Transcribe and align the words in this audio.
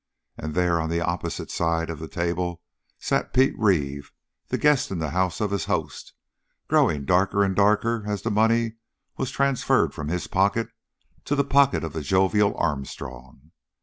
And 0.35 0.55
there, 0.55 0.81
on 0.81 0.89
the 0.89 0.99
opposite 0.99 1.51
side 1.51 1.91
of 1.91 1.99
the 1.99 2.07
table, 2.07 2.63
sat 2.97 3.35
Pete 3.35 3.53
Reeve, 3.55 4.11
the 4.47 4.57
guest 4.57 4.89
in 4.89 4.97
the 4.97 5.11
house 5.11 5.39
of 5.39 5.51
his 5.51 5.65
host, 5.65 6.13
growing 6.67 7.05
darker 7.05 7.43
and 7.43 7.55
darker 7.55 8.05
as 8.07 8.23
the 8.23 8.31
money 8.31 8.77
was 9.17 9.29
transferred 9.29 9.93
from 9.93 10.07
his 10.07 10.25
pocket 10.25 10.69
to 11.25 11.35
the 11.35 11.45
pocket 11.45 11.83
of 11.83 11.93
the 11.93 12.01
jovial 12.01 12.57
Armstrong. 12.57 13.51